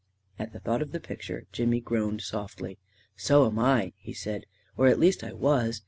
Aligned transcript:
At 0.39 0.63
thought 0.63 0.81
of 0.81 0.93
the 0.93 0.99
picture, 0.99 1.45
Jimmy 1.51 1.79
groaned 1.79 2.21
softly. 2.23 2.79
"So 3.15 3.45
am 3.45 3.59
I," 3.59 3.93
he 3.97 4.13
said; 4.13 4.47
"or 4.75 4.87
at 4.87 4.97
least 4.99 5.23
I 5.23 5.31
was. 5.33 5.79